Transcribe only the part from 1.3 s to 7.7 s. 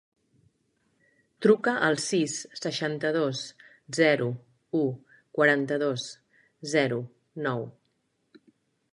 Truca al sis, seixanta-dos, zero, u, quaranta-dos, zero, nou.